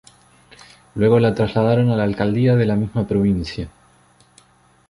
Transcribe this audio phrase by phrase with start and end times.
[0.95, 3.69] Luego la trasladaron a la Alcaldía de la misma provincia.